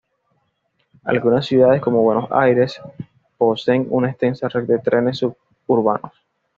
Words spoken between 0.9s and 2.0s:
Algunas ciudades,